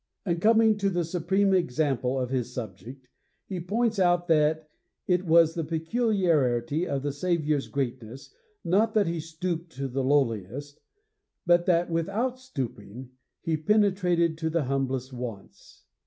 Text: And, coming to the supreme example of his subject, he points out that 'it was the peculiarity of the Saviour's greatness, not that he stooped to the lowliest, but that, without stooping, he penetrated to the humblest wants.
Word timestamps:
And, 0.25 0.41
coming 0.41 0.77
to 0.79 0.89
the 0.89 1.05
supreme 1.05 1.53
example 1.53 2.19
of 2.19 2.31
his 2.31 2.51
subject, 2.51 3.07
he 3.45 3.59
points 3.59 3.99
out 3.99 4.27
that 4.29 4.67
'it 5.05 5.27
was 5.27 5.53
the 5.53 5.63
peculiarity 5.63 6.87
of 6.87 7.03
the 7.03 7.11
Saviour's 7.11 7.67
greatness, 7.67 8.33
not 8.63 8.95
that 8.95 9.05
he 9.05 9.19
stooped 9.19 9.71
to 9.73 9.87
the 9.87 10.03
lowliest, 10.03 10.81
but 11.45 11.67
that, 11.67 11.91
without 11.91 12.39
stooping, 12.39 13.11
he 13.41 13.55
penetrated 13.55 14.39
to 14.39 14.49
the 14.49 14.63
humblest 14.63 15.13
wants. 15.13 15.85